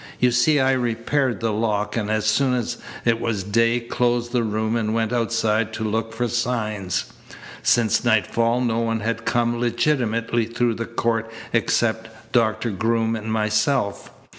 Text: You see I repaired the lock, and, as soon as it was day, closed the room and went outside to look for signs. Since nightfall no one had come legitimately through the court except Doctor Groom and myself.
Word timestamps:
You 0.19 0.31
see 0.31 0.59
I 0.59 0.71
repaired 0.71 1.41
the 1.41 1.53
lock, 1.53 1.95
and, 1.95 2.09
as 2.09 2.25
soon 2.25 2.55
as 2.55 2.77
it 3.05 3.21
was 3.21 3.43
day, 3.43 3.79
closed 3.79 4.31
the 4.31 4.41
room 4.41 4.75
and 4.75 4.95
went 4.95 5.13
outside 5.13 5.73
to 5.73 5.83
look 5.83 6.11
for 6.11 6.27
signs. 6.27 7.13
Since 7.61 8.03
nightfall 8.03 8.61
no 8.61 8.79
one 8.79 9.01
had 9.01 9.25
come 9.25 9.59
legitimately 9.59 10.45
through 10.47 10.73
the 10.73 10.87
court 10.87 11.29
except 11.53 12.31
Doctor 12.31 12.71
Groom 12.71 13.15
and 13.15 13.31
myself. 13.31 14.09